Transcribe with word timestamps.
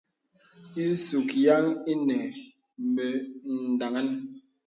Ìsùk 0.85 1.29
yàŋ 1.45 1.65
ìnə 1.91 2.17
mə 2.93 3.05
daŋaŋ. 3.79 4.07